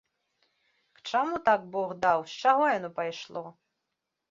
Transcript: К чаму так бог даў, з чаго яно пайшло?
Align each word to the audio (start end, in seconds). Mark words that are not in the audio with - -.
К 0.99 1.03
чаму 1.09 1.35
так 1.51 1.61
бог 1.77 1.93
даў, 2.07 2.25
з 2.33 2.41
чаго 2.47 2.65
яно 2.77 2.93
пайшло? 2.99 3.47